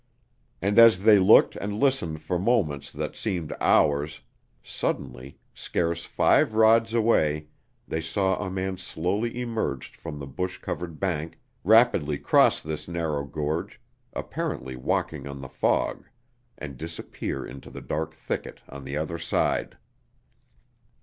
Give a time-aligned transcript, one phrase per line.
[0.63, 4.21] And as they looked and listened for moments that seemed hours,
[4.63, 7.49] suddenly, scarce five rods away,
[7.87, 13.23] they saw a man slowly emerged from the bush covered bank, rapidly cross this narrow
[13.23, 13.79] gorge,
[14.13, 16.03] apparently walking on the fog,
[16.57, 19.77] and disappear in the dark thicket on the other side!